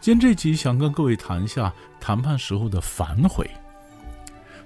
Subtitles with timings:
[0.00, 3.46] 今天这集想跟各位谈一下谈判时候的反悔。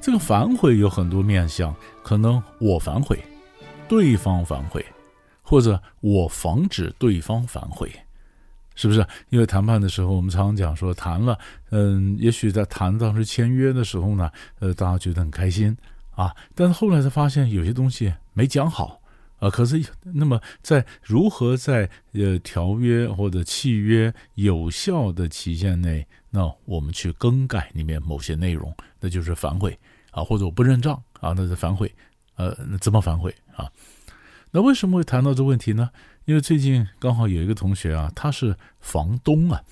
[0.00, 3.18] 这个反悔有很多面向，可能我反悔，
[3.88, 4.84] 对方反悔，
[5.42, 7.90] 或者我防止对方反悔，
[8.76, 9.04] 是不是？
[9.30, 11.36] 因为谈判的时候，我们常常讲说谈了，
[11.70, 14.30] 嗯，也许在谈当时签约的时候呢，
[14.60, 15.76] 呃，大家觉得很开心
[16.14, 19.00] 啊，但是后来才发现有些东西没讲好。
[19.44, 29.78] 啊，可是那么在如何在呃条约或者契约有效的期限内，那我们去更改里面某些内容，那就是反悔
[30.12, 31.94] 啊，或者我不认账啊，那是反悔，
[32.36, 33.70] 呃，那怎么反悔啊？
[34.50, 35.90] 那为什么会谈到这问题呢？
[36.24, 39.62] 因为最近刚好有一个同学啊，他是房东啊。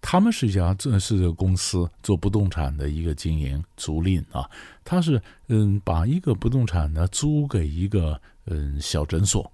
[0.00, 4.48] 他们是一家正式的公司，做不动产的一个经营租赁啊。
[4.84, 9.50] 他是嗯，把一个不动产呢租给一个嗯小诊所。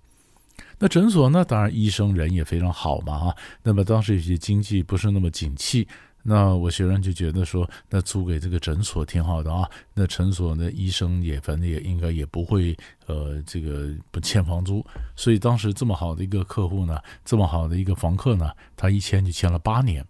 [0.79, 3.37] 那诊所呢，当然医生人也非常好嘛啊。
[3.63, 5.87] 那么当时有些经济不是那么景气，
[6.23, 9.69] 那我学生就觉得说，那租给这个诊所挺好的啊。
[9.95, 14.85] 那诊所的医生也反正也应该也不会呃这个不欠房租，
[15.17, 20.05] 所以当时这么好的一个客户呢，这么好的一个房客呢，他一签就签了八年。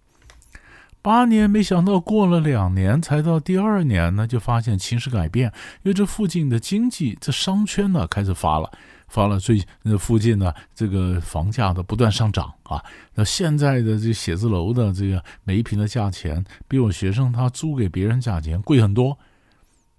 [1.05, 5.53] 八年，没想到过了两年，才到第二年呢，就发现情势改变，
[5.83, 8.73] 因为这附近的经济，这商圈呢开始发了，
[9.09, 12.83] 发了，最那附近呢这个房价的不断上涨啊。
[13.15, 19.19] 那现在的这写字楼的这个每一平的价钱，比我学生他租给别人价钱贵很多。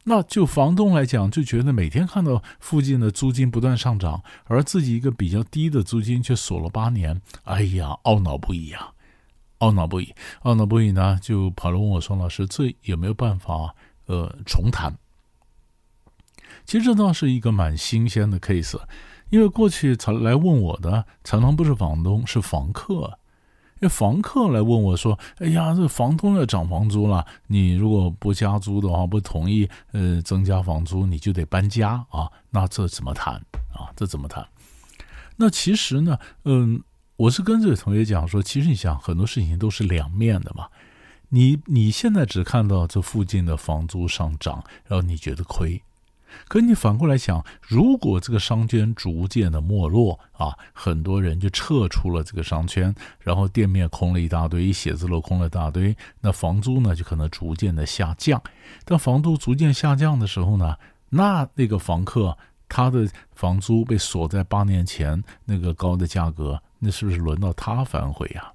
[0.06, 8.90] 那就房东来讲，就觉得每天看到附近的租金不断上涨，而自己一个比较低的租金却锁了八年，哎呀，懊恼不已啊。
[9.66, 13.74] 懊恼不已，懊恼不已呢，就跑来问我说：“老师，这有没有办法
[14.06, 14.96] 呃重谈？”
[16.66, 18.80] 其实这倒是一个蛮新鲜的 case，
[19.30, 23.18] 因为过去常来问我的常常不是房东，是房客。
[23.76, 32.32] 因为房客来问我说：“哎呀，这房东要涨房租了，你如果不加租的话，不同意呃增加房租，你就得搬家啊。
[32.52, 33.34] 那这怎么谈
[33.74, 33.92] 啊？
[33.96, 34.48] 这怎么谈？
[35.36, 36.84] 那其实呢，嗯。”
[37.18, 40.68] 我是跟这个同学讲说，其实你想很多事情都是两面的嘛。
[41.30, 45.82] 你你现在只看到这附近的房租上涨，然后你觉得亏。
[46.50, 58.42] 可你反过来想，如果这个商圈逐渐的没落啊，很多人就撤出了这个商圈，然后店面空了一大堆，写字楼空了一大堆，那房租呢就可能逐渐的下降。
[58.84, 60.76] 当房租逐渐下降的时候呢，
[61.10, 62.38] 那那个房客
[62.68, 66.62] 他的房租被锁在八年前那个高的价格。
[66.80, 68.52] 那是不是轮到他反悔呀？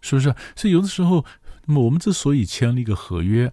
[0.00, 0.34] 是不是？
[0.54, 1.24] 所以有的时候，
[1.66, 3.52] 那么我们之所以签了一个合约，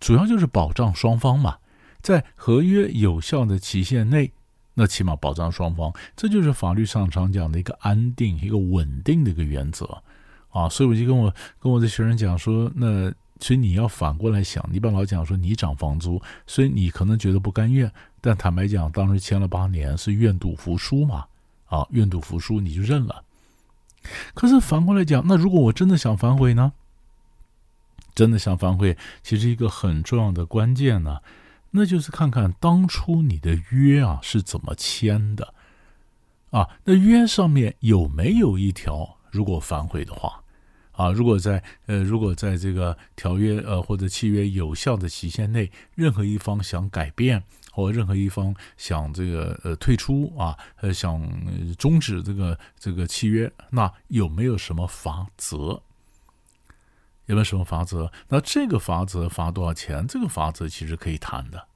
[0.00, 1.58] 主要就是保障双方嘛，
[2.02, 4.32] 在合约有效的期限内，
[4.74, 10.02] 那起码保障双方，这就是法律上常讲的一个安定、一个稳定的一个原则
[10.50, 10.68] 啊。
[10.68, 17.90] 所以我就跟我跟我的学生讲说，那所以你要反过来想，你不要老讲说你涨房租，所以你可能觉得不甘愿，
[18.20, 21.24] 但坦白讲，当时签了八年是愿赌服输嘛。
[21.66, 23.22] 啊，愿赌服输，你就认了。
[24.34, 26.72] 可是反过来讲，那如果我真的想反悔呢？
[28.14, 31.20] 真的想反悔，其实一个很重要的关键呢，
[31.72, 35.52] 那就是看看当初你的约啊是怎么签的
[36.50, 36.66] 啊？
[36.84, 40.42] 那约上面有没有一条，如果反悔的话，
[40.92, 47.42] 啊，如果在呃，如果在这个条约呃或者契约有效的期限内，任何一方想改变。
[47.76, 51.22] 或任何一方想这个呃退出啊，呃想
[51.76, 55.82] 终止这个这个契约，那有没有什么罚则？
[57.26, 58.10] 有没有什么罚则？
[58.28, 60.06] 那这个罚则罚多少钱？
[60.06, 61.66] 这个罚则其实可以谈的，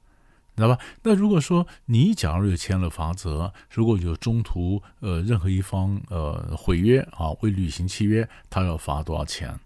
[0.57, 0.79] 知道吧？
[1.03, 9.61] 那如果说你假如有签了罚则，如果有中途呃任何一方呃毁约啊，未履行契约，他要罚多少钱？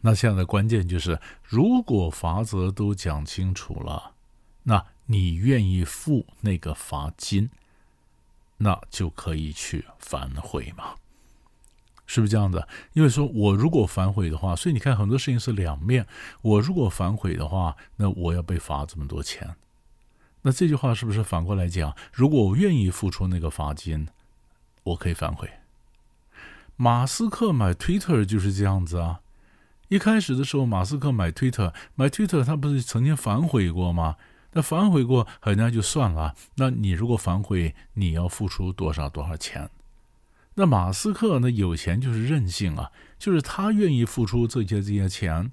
[0.00, 4.12] 那现在的关键就是，如果罚则都讲清楚了，
[4.62, 4.82] 那。
[5.06, 7.50] 你愿意付那个罚金，
[8.58, 10.94] 那就可以去反悔嘛？
[12.06, 12.68] 是不是这样的？
[12.92, 16.06] 因为说我如果反悔的话，所以你看很多事情是两面。
[16.42, 19.56] 我如果反悔的话，那我要被罚这么多钱。
[20.42, 21.96] 那这句话是不是反过来讲？
[22.12, 24.06] 如果我愿意付出那个罚金，
[24.82, 25.50] 我可以反悔。
[26.76, 29.20] 马斯克买 Twitter 就是这样子啊。
[29.88, 34.16] 一开始的时候，马斯克买推特，买推特他不是曾经反悔过吗？
[34.54, 36.34] 那反悔过，人家就算了。
[36.54, 39.68] 那你如果反悔，你要付出多少多少钱？
[40.54, 41.50] 那马斯克呢？
[41.50, 45.50] 有钱就是任性啊，就是他愿意付出这些这些钱，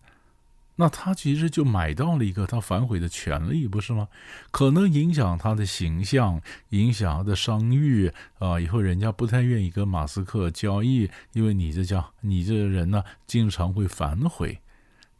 [0.75, 4.07] 那他其实就买到了一个他反悔的权利，不是吗？
[4.51, 6.39] 可能影响他的形象，
[6.69, 14.59] 影响他的声誉啊，以后人家不太愿意跟马斯克交易，因为你这叫你这个人呢，经常会反悔。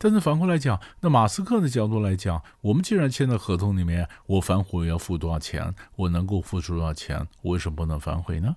[0.04, 8.56] 但是反过来讲，那马斯克的角度来讲，我们既然签了合同里面，我反悔要付多少钱，我能够付出多少钱，我为什么不能反悔呢？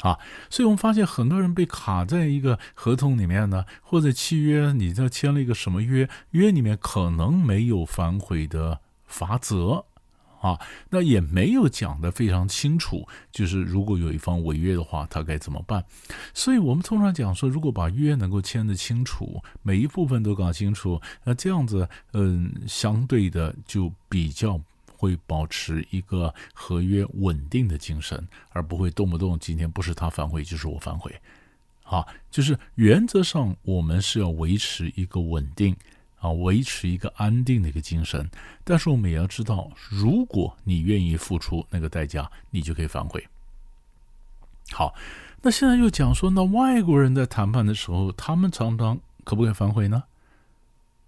[0.00, 0.18] 啊，
[0.48, 6.10] 所以我们发现很多人被卡在一个合同里面呢，或者契约，你这签了一个什么约？
[6.30, 9.84] 约里面可能没有反悔的法则，
[10.40, 10.58] 啊，
[10.88, 15.84] 那也没有讲得非常清楚，就是如果有一方违约的话，他该怎么办？
[16.34, 24.60] 所以我们通常讲说，如果把约能够签得清楚，每一部分都搞清楚，那这样子，嗯，相对的就比较。
[25.00, 31.10] 会保持一个合约稳定的精神，而不会动不动今天不是他反悔就是我反悔，
[31.84, 35.74] 啊，就是原则上我们是要维持一个稳定
[36.20, 38.30] 啊，维持一个安定的一个精神。
[38.62, 43.26] 但是我们也要知道，如果你愿意付出那个代价，你就可以反悔。
[44.70, 44.94] 好，
[45.42, 50.04] 那现在又讲说，那外国人在谈判的时候，他们常常可不可以反悔呢？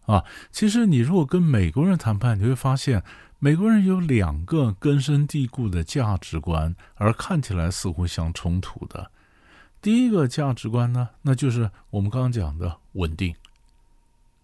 [0.06, 3.02] 啊，其实你如果跟美国人谈判，你会发现。
[3.44, 9.10] 美国人有两个根深蒂固的价值观，而看起来似乎相冲突的。
[9.80, 13.34] 第一个价值观呢，那就是我们刚刚讲的稳定。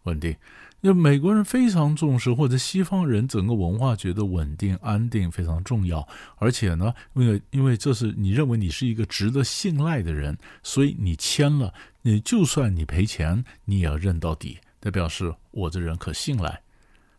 [0.04, 0.36] 稳定，
[0.80, 6.06] 那美国人非常重视，或者西方人整个文化觉得稳定、安定非常重要。
[6.36, 16.62] 而且呢，因为因为这是你认为你是一个值得信赖的人，所以你签了，你就算你赔钱，你也要认到底，代表示我这人可信赖。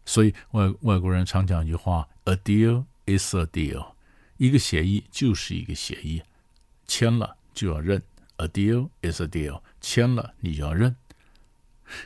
[0.06, 3.86] 所以外外国人常讲一句话：“A deal is a deal”，
[4.38, 6.22] 一个协议就是一个协议，
[6.88, 8.02] 签了就要认。
[8.38, 10.96] “A deal is a deal”，签了你就要认。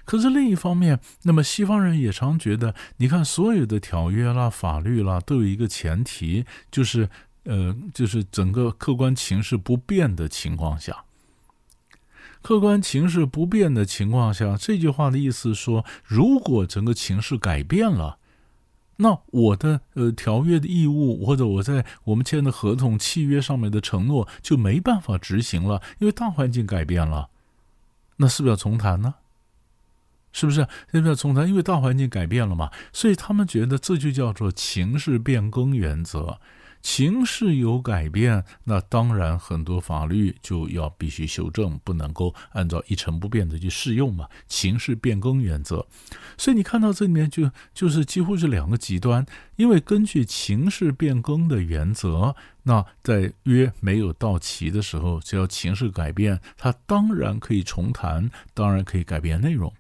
[0.06, 7.10] 可是另一方面，那么西方人也常觉得，你看所有的条约啦、法律啦，都有一个前提，就是
[7.44, 11.04] 呃，就是整个客观情势不变的情况下。
[12.42, 18.18] 客观情势不变的情况下，这句话的意思说，如果整个情势改变了，
[18.98, 27.30] 那我的呃条约的义务或者我在我们签的合同契约上面的承诺就没办法执行了，因为大环境改变了，
[28.18, 29.16] 那是不是要重谈呢？
[30.34, 30.60] 是不是？
[30.92, 31.48] 是不是要重谈？
[31.48, 36.40] 因为大环境改变了嘛，所以他们觉得这就叫做情势变更原则。
[36.82, 44.28] 情势有改变，那当然很多法律就要必须修正，不能够按照一成不变的去适用嘛。
[44.48, 45.88] 情势变更原则，
[46.38, 49.26] 所以你看到这里面就就是几乎是两个极端，
[49.56, 59.74] 因为根据情势变更的原则，那在约没有到期的时候，只要情势改变，它当然可以重谈，当然可以改变内容。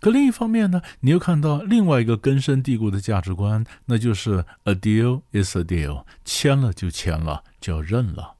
[0.00, 8.34] 可另一方面呢，你又看到另外一个根深蒂固的价值观，那就是 a deal is a deal，签了就签了，就要认了，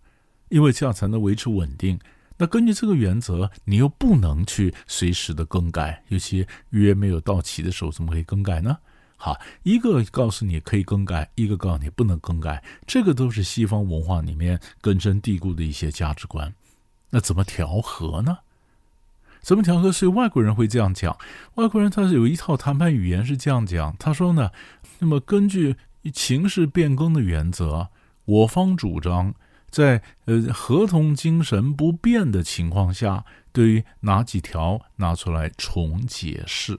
[0.49, 1.99] 因为这样才能维持稳定。
[2.39, 8.79] 那根据这个原则，你又不能去随时的更改，尤其约没有到期的时候，怎么可以更改呢？
[9.17, 16.53] 好，一个告诉你可以更改，一个告诉你不能更改，这个都是西方文化里面根深蒂固的一些价值观。
[17.11, 18.39] 那怎么调和呢？
[19.43, 19.93] 怎么调和？
[19.93, 21.19] 是外国人会这样讲。
[21.57, 23.95] 外国人他是有一套谈判语言是这样讲。
[23.99, 24.51] 他说呢，
[25.01, 25.77] 那么根据
[26.13, 27.89] 情势变更的原则，
[28.25, 29.35] 我方主张
[29.69, 36.79] 在呃合同精神不变的情况下，对于哪几条拿出来重解释。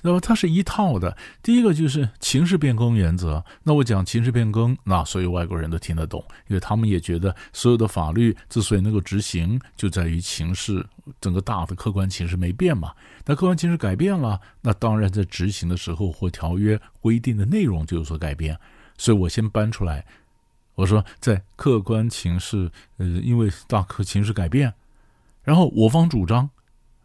[0.00, 3.44] 那么它是一套的，第一个就是情势变更原则。
[3.64, 10.86] 那我讲情势变更，那所有外国人都听得懂，因为他们也觉得所有的法律之所以能够执行，就在于情势
[11.20, 12.92] 整个大的客观情势没变嘛。
[13.26, 18.56] 那客观情势改变了，那当然在执行的时候或条约规定的内容就有所改变。
[18.96, 20.06] 所以我先搬出来，
[20.76, 24.72] 我说在客观情势，呃，因为大客情势改变，
[25.42, 26.48] 然后我方主张。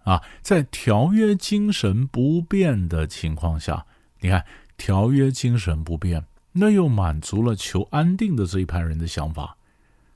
[0.03, 3.85] 啊，在条约精神不变的情况下，
[4.21, 4.45] 你看
[4.77, 9.57] 条约精神不变，那又满足了求安定的这一派人的想法。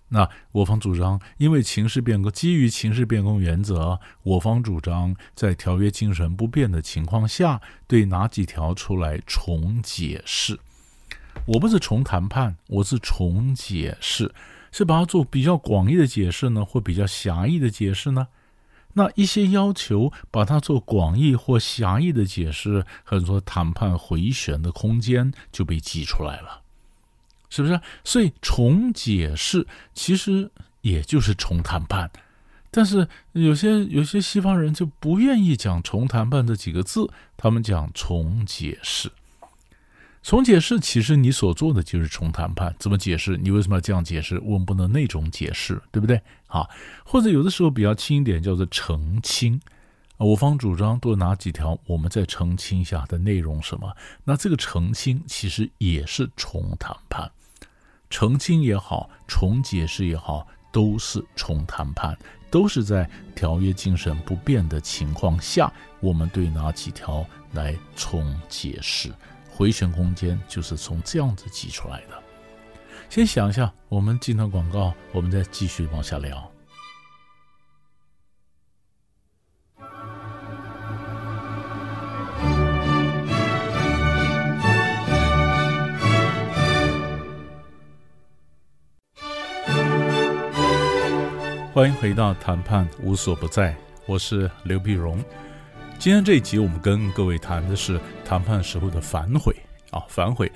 [0.09, 10.57] 那我方主张，因为情势变更，基于情势变更原则，我方主张在条约精神不变的情况下，对哪几条出来重解释？
[11.45, 14.33] 我不是重谈判，我是重解释，
[14.71, 18.29] 是把它做比较广义的解释呢，或比较狭义的解释呢？
[18.97, 26.61] 那一些要求把它做广义或狭义的解释，很多谈判回旋的空间就被挤出来了，
[27.47, 27.79] 是不是？
[28.03, 30.49] 所以重解释其实
[30.81, 32.09] 也就是重谈判，
[32.71, 39.11] 但是有些有些西方人就不愿意讲重谈判这几个字，他们讲重解释。
[40.23, 43.37] 重解释其实你所做的就是重谈判，怎么解释？
[43.37, 44.37] 你为什么要这样解释？
[44.43, 46.21] 我们不能那种解释，对不对？
[46.47, 46.69] 好，
[47.05, 49.59] 或者有的时候比较轻一点，叫做澄清。
[50.17, 53.95] 我方主张多哪几条，我们再澄清一下的内容什么？
[54.25, 57.31] 那这个澄清其实也是重谈判，
[58.09, 62.17] 澄清也好，重解释也好，都是重谈判，
[62.49, 65.71] 都是在条约精神不变的情况下，
[66.01, 69.13] 我们对哪几条来重解释。
[69.57, 72.23] 回旋空间就是从这样子挤出来的。
[73.09, 76.51] 先想一下，我们进段广告，我们再继续往下聊。
[91.73, 95.19] 欢迎回到谈判无所不在，我是刘必荣。
[95.99, 99.53] 今天这一集，我们跟各位谈的是谈判时候的反悔
[99.89, 100.49] 啊，反悔，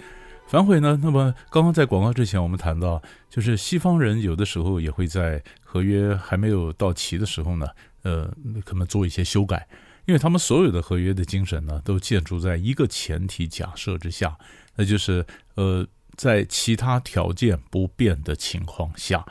[0.48, 0.98] 反悔呢？
[1.02, 7.68] 那么刚刚在广告之前，我们谈到，就是西方人有的时候也会在合约还没有到期的时候呢，
[8.04, 8.32] 呃，
[8.64, 9.68] 可能做一些修改，
[10.06, 14.38] 因为他们所有的合约的精神呢，都建筑在一个前提假设之下，
[14.76, 19.26] 那就是呃，在其他条件不变的情况下，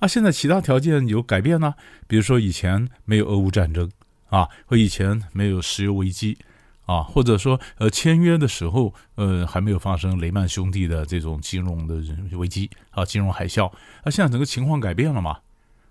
[0.00, 1.74] 啊，现在其他条件有改变呢，
[2.08, 3.88] 比如说以前没有俄乌战争。
[4.34, 6.36] 啊，和以前没有石油危机，
[6.86, 12.02] 啊，或者说呃签约的时候，呃还没有发生雷曼兄弟的这种金融的
[12.36, 13.70] 危机啊，金融海啸，
[14.02, 15.38] 那、啊、现在整个情况改变了嘛？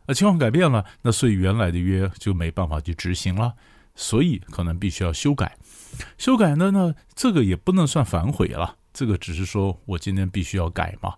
[0.07, 3.53] 那情况改变了，那所以原来的约就没办法去执行了，
[3.95, 5.55] 所以可能必须要修改。
[6.17, 11.13] 修改呢，那这个也不能算反悔了，这个只是说我今天必须要改嘛。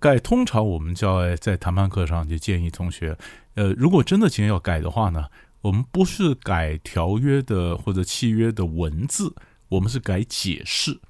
[0.00, 3.14] 改通常我们叫在谈判课上就建议同学，
[3.54, 5.26] 呃，如果真的今天要改的话呢，
[5.64, 9.34] 我们不是改条约的或者契约的文字，
[9.70, 11.00] 我们是改解释，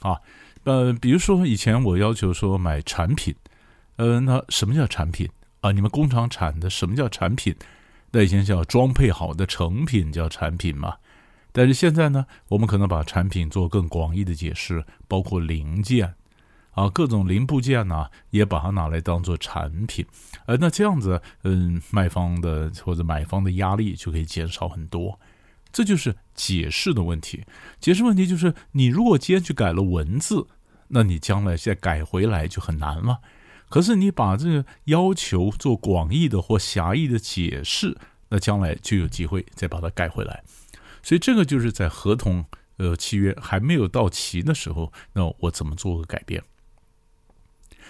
[0.00, 0.20] 啊，
[0.64, 3.32] 呃，比如说以前我要求说买产品，
[3.94, 5.28] 呃，那什么叫产品
[5.60, 5.70] 啊？
[5.70, 7.54] 你们工厂产的什么叫产品？
[8.10, 10.96] 那以前叫装配好的成品叫产品嘛。
[11.52, 16.14] 但是现在呢，我们可能把产品做更广义的解释，包括零件。
[16.74, 20.04] 啊，各种零部件呢，也把它拿来当做产品，
[20.46, 25.18] 呃，那这样子，嗯，卖方的或者买方的压力就可以减少很多。
[25.72, 27.44] 这就是解释的问题。
[27.80, 30.46] 解释问题就是，你如果今天去改了文字，
[30.88, 33.18] 那你将来再改回来就很难了。
[33.68, 37.96] 可是你把这个要求做广义的或狭义的解释，
[38.28, 40.44] 那将来就有机会再把它改回来。
[41.02, 42.44] 所以这个就是在合同
[42.76, 46.42] 呃契约还没有到期的时候，那我怎么做个改变？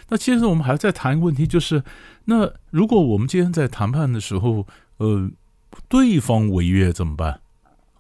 [0.09, 1.83] 那接着我们还要再谈一个问题，就是
[2.27, 4.67] 那如果我们今天在谈判的时候，
[4.99, 5.31] 呃，
[5.89, 7.41] 对方违约怎么办？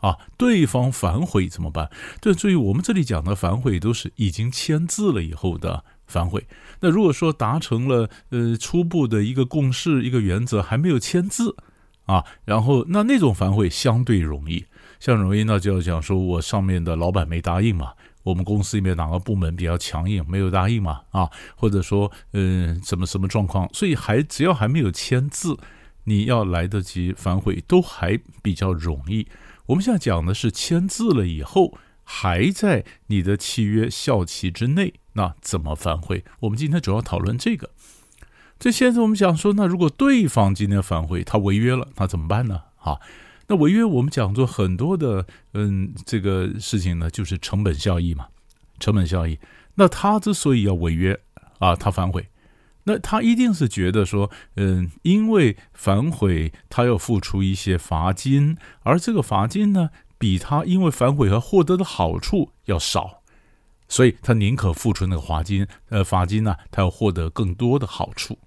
[0.00, 1.90] 啊，对方反悔怎么办？
[2.20, 6.46] 这注意我们这里讲的反悔都是已经签字了以后的反悔。
[6.80, 11.56] 那如果说达成了呃初步的一个共识、一个原则，还没有签字
[12.04, 14.66] 啊，然后那那种反悔相对容易，
[15.00, 17.94] 像容易那就要讲说我上面的老板没答应嘛。
[18.24, 21.02] 我们公司里面哪个部门比较强硬，没有答应嘛？
[21.10, 23.72] 啊，或者说，嗯，什么什么状况？
[23.72, 25.56] 所以还只要还没有签字，
[26.04, 29.28] 你要来得及反悔，都还比较容易。
[29.66, 36.24] 我们现在讲的是签字了以后，还在你的契约效期之内，那怎么反悔？
[36.40, 37.70] 我们今天主要讨论这个。
[38.58, 42.62] 这现在我们讲说，那如果对方今天反悔，他违约了，那怎么办呢？
[42.78, 42.98] 啊？
[43.46, 48.28] 那违约，我们讲做很多的，嗯，这个事情呢，就是成本效益嘛，
[48.80, 49.38] 成本效益。
[49.74, 51.20] 那他之所以要违约
[51.58, 52.28] 啊，他反悔，
[52.84, 63.22] 那他一定是觉得说，嗯，因为反悔，他要付出一些罚金，而这个罚金呢，比他因为反悔而获得的好处要少，
[63.88, 68.38] 所以他宁可付出那个罚金，呃，罚金呢，他要获得更多的好处。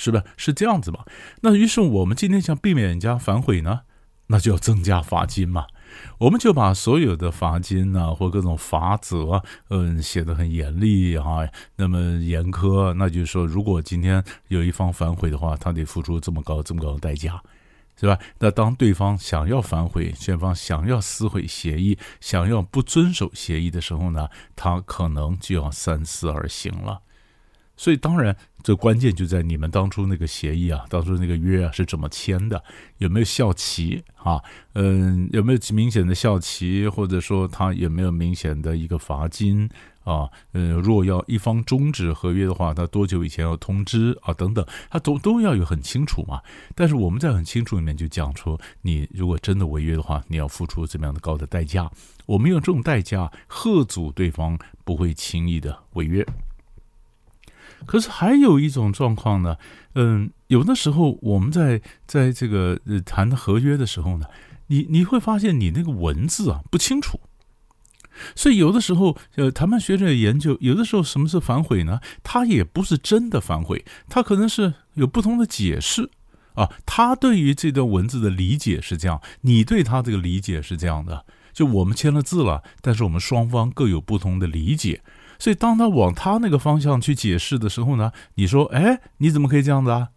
[0.00, 1.04] 是不是是这样子嘛？
[1.42, 3.82] 那于是我们今天想避免人家反悔呢，
[4.28, 5.66] 那就要增加罚金嘛。
[6.18, 12.94] 我们就把所有的罚金呢、啊，或各种罚则，嗯，写得很严厉啊，那么严苛。
[12.94, 17.42] 那就是说，如果今天有一方反悔的话，他得付出这么高、这么高的代价，
[18.00, 18.18] 是吧？
[18.38, 27.00] 那当对方想要反悔，双方想要撕毁协议，想要不遵守协议的时候呢，他可能就要三思而行了。
[27.76, 32.62] 所以当然，这关键就在你们当初那个协议啊，当初那个约啊是怎么签的，
[32.98, 34.40] 有没有效期啊？
[34.74, 39.68] 嗯，有没有明显的效期，或者说他有没有明显的一个罚金
[40.04, 40.28] 啊？
[40.52, 44.32] 嗯，如果要一方终止合约的话，他多久以前要通知啊？
[44.34, 46.40] 等等，他都都要有很清楚嘛。
[46.74, 51.90] 但是我们在很清楚里面就讲出，你如果真的违约的话，你要付出怎么样的高的代价？
[52.26, 56.24] 我们用这种代价吓阻对方不会轻易的违约。
[57.86, 59.56] 可是还有一种状况呢，
[59.94, 64.26] 嗯，有的时候我们在在这个谈合约的时候呢，
[64.68, 67.20] 你你会发现你那个文字啊不清楚，
[68.34, 72.00] 所以有的时候呃谈判学者研究，有的时候什么是反悔呢？
[72.22, 76.10] 他也不是真的反悔，他可能是有不同的解释
[76.54, 76.70] 啊。
[76.84, 85.00] 他对于这段文字的理解是这样，你对他这个理解是这样的，就我们签了字了，但是我们双方各有不同的理解。
[85.40, 90.10] 所以，当他往他那个方向去解释的时候呢，你说：“哎，你怎么可以这样子啊？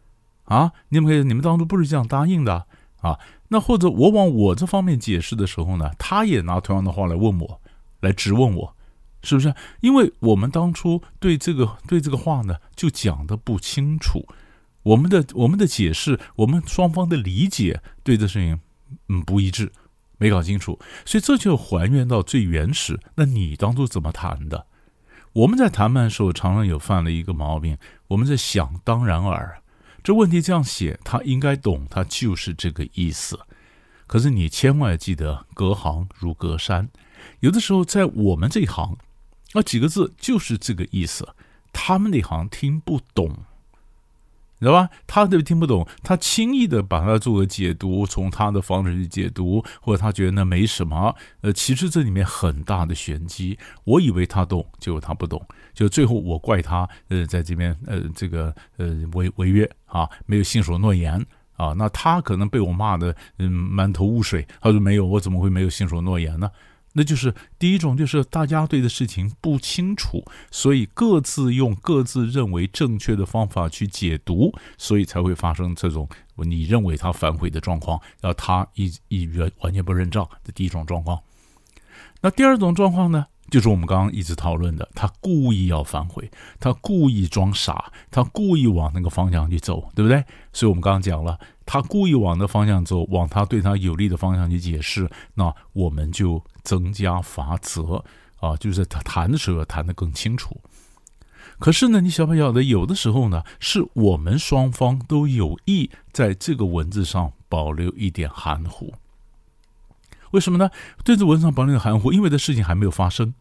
[0.43, 1.23] 啊，你怎么可以？
[1.23, 2.65] 你们当初不是这样答应的
[2.99, 3.17] 啊？
[3.47, 7.61] 那或者我往我这方面解释的时候呢，他也拿同样的话来问我，
[8.01, 8.75] 来质问我，
[9.21, 9.55] 是不是？
[9.79, 14.27] 因为我们当初对这个对这个话呢，就讲的不清楚，
[14.83, 18.59] 我们的我们的解释，我们双方的理解对这事情
[19.07, 19.71] 嗯不一致，
[20.17, 22.99] 没搞清楚，所以这就还原到最原始。
[23.15, 24.67] 那你当初怎么谈的？”
[25.33, 27.77] 我们在谈判的时候，常常有犯了一个毛病，
[28.09, 29.61] 我们在想当然耳，
[30.03, 33.39] 这问题这样写，他应该懂，他就是这个意思。
[34.05, 36.89] 可是你千万记得，隔行如隔山，
[37.39, 38.95] 有的时候在我们这一行，
[39.53, 41.27] 那几个字就是这个意思，
[41.71, 43.35] 他们那行听不懂。
[44.63, 44.89] 知道吧？
[45.05, 51.15] 他都听不懂，他轻易的把它做个解读，从他的方式去解读，或者他觉得那没什么。
[51.41, 53.57] 呃，其实这里面很大的玄机。
[53.83, 61.13] 我以为他懂，结果他不懂，就最后我怪他，呃，在这边呃这个呃违违约啊，没有信守诺言
[61.57, 61.73] 啊。
[61.77, 64.47] 那他可能被我骂的嗯满头雾水。
[64.61, 66.49] 他说没有，我怎么会没有信守诺言呢？
[66.93, 81.19] 那就是第一种，就是大家对的事情不清楚，所以各自用各自认为正确的方法去解读，所以才会发生这种你认为他反悔的状况，然后他一一完完全不认账的第一种状况。
[82.21, 90.23] 那第二种状况呢，就是我们刚刚一直讨论的，他故意要反悔，他故意装傻，他故意往那个方向去走，对不对？
[90.53, 91.39] 所以我们刚刚讲了。
[91.65, 98.03] 他故意往那方向走，往他对他有利的方向去解释，那我们就增加罚则
[98.39, 100.57] 啊，就是他谈的时候谈得更清楚。
[101.59, 108.93] 可是呢，你晓不晓得，有的时候呢，是我们双方都有意在这个文字上保留一点含糊。
[110.31, 110.69] 为什么呢？
[111.03, 113.33] 对这文字上保留含糊，因为这事情还没有发生。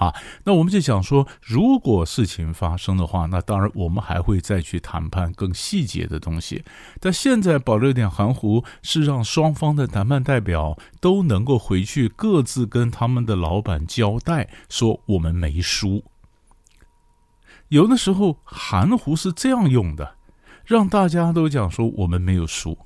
[0.00, 6.64] 啊，那我们就想说，如果事情发生的话，那当然我们还会再去谈判更细节的东西。
[6.98, 16.02] 但现在保留点含糊，是让双方的谈判代表都能够回去各自跟他们的老板交代，说我们没输。
[17.68, 20.16] 有的时候含糊是这样用的，
[20.64, 22.78] 让大家都讲说我们没有输，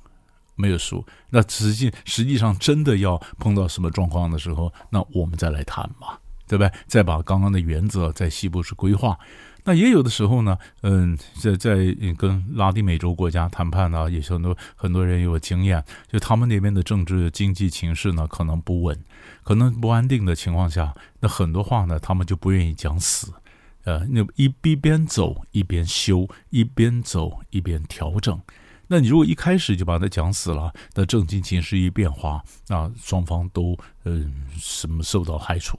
[0.55, 1.05] 没有输。
[1.29, 6.19] 那实际实际上真的要碰到什么状况的时候，那我们再来谈嘛。
[6.47, 6.71] 对不对？
[6.87, 9.17] 再把刚刚的原则在西部是规划。
[9.67, 11.75] 那也有的时候呢，嗯，在在
[12.15, 18.95] 跟拉丁美洲国家谈判呢，也是很多很多人有经验，就他们那边的政治经济情势呢，可能不稳，
[19.43, 23.33] 可能不安定的情况下，那很多话呢，他们就不愿意讲死，
[23.85, 28.39] 呃，那一一边走一边修，一边走一边调整。
[28.87, 35.75] 那你如果一开始就把它讲死了，那政经情势一变化，那双方都嗯什么受到害处。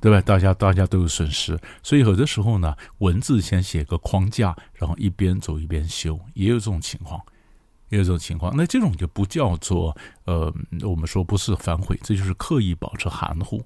[0.00, 0.20] 对吧？
[0.22, 7.20] 大家大家都有损失，所以有的时候呢，文字先写个框架，然后一边走一边修，也有这种情况，
[7.90, 8.52] 也有这种情况。
[8.56, 13.62] 那这种就不叫做呃，我们说不是反悔，这就是刻意保持含糊。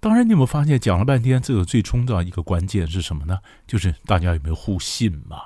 [0.00, 3.38] 当然，你有没有发现讲了半天，这个最重要的一个关键是什么呢？
[3.66, 5.42] 就是大家有没有互信嘛？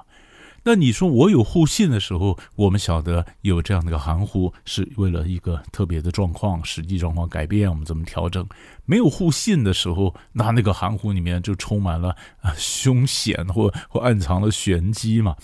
[0.65, 8.47] 那你说我有互信的时候，我们晓得有这样的一个含糊，是为了一个特别的状况，实际状况改变，我们怎么调整？
[8.85, 15.37] 没有互信的时候，那那个含糊里面就充满了啊凶险或 或暗藏了玄机嘛。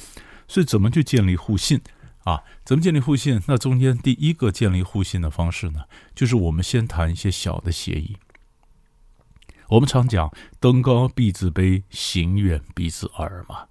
[0.47, 1.81] 所以怎么去建立互信
[2.25, 2.43] 啊？
[2.65, 3.41] 怎么建立互信？
[3.47, 8.17] 那中间第一个建立互信的方式呢，就是我们先谈一些小的协议。
[9.69, 13.65] 我们常讲“登高必自卑，行远必自耳”嘛。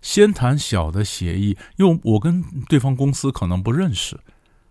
[0.00, 4.18] 先谈小的协议，因为我跟对方公司可能不认识，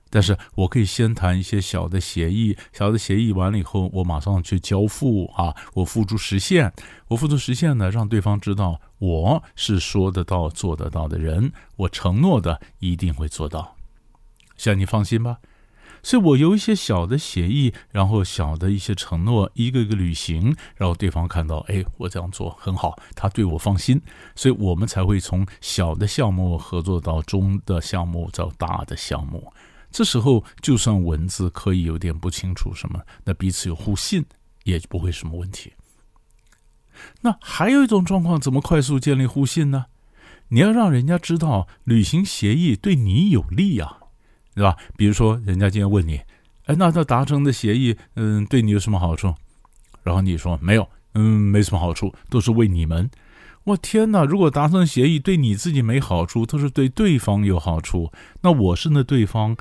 [0.10, 6.72] 但是我可以先谈一些小的协议，小的协议完了以后，我马上去交付啊，我付诸实现，
[7.10, 13.76] 我付诸实现呢，让对方知道我是说得到做得到的人，我承诺的一定会做到，
[14.56, 15.40] 向你放心吧。
[16.08, 24.02] 所以我有一些小的协议，然后小的一些承诺，一个一个履行，然后对方看到，哎，我这样做很好，他对我放心，
[24.34, 29.52] 所以我们才会从小的项目合作到中的项目，到大的项目。
[29.92, 34.24] 这时候，就算文字可以有点不清楚什么，那彼此有互信，
[34.64, 35.74] 也不会什么问题。
[37.20, 39.88] 那还有一种状况，怎么快速建立互信呢？
[40.48, 43.98] 你要让人家知道履行协议对你有利啊。
[44.58, 44.76] 对吧？
[44.98, 46.20] 比如说，人家今天问你，
[46.66, 49.36] 哎，那他达成的协议，嗯，对你有什么好处？
[50.02, 53.08] 然后你说没有，嗯，没什么好处，都是为你们。
[53.66, 54.24] 我天哪！
[54.24, 59.56] 如果达成协议对你自己没好处，都是对对方有好处，那我是那对方，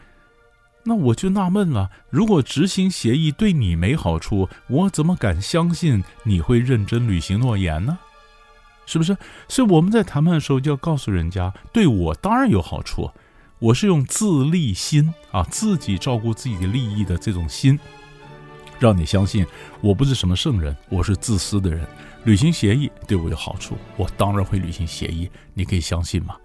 [0.85, 1.91] 那我就纳闷了。
[2.09, 7.99] 如果执行协议对你没好处，我怎么敢相信你会认真履行诺言呢？
[8.87, 9.15] 是不是？
[9.47, 13.11] 所以我们在谈判的时候就要告诉人家，对我当然有好处。
[13.59, 17.79] 我是用自利心啊，自己照顾自己的利益的这种心，
[18.79, 19.47] 让你相信
[19.81, 21.87] 我不是什么圣人，我是自私的人。
[22.25, 26.37] 履行协议对我有好处，我当然会履行协议，你可以相信吗？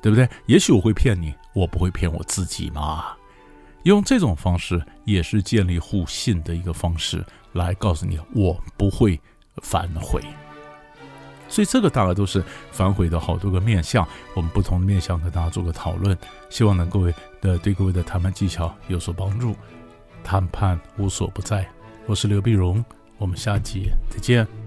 [0.00, 0.28] 对不对？
[0.46, 3.12] 也许我会骗你，我不会骗我自己嘛。
[3.82, 7.22] 用这种方式也是建立互信的一个方式，
[7.52, 9.20] 来告诉你我不会
[9.62, 10.22] 反悔。
[11.54, 16.18] 所以这个大概都是反悔的好多个面相，我们不同的面相跟大家做个讨论，
[16.50, 19.54] 希望能各位的对各位的谈判技巧有所帮助。
[20.24, 21.64] 谈判无所不在，
[22.06, 22.84] 我是刘碧荣，
[23.18, 24.63] 我们下集再见。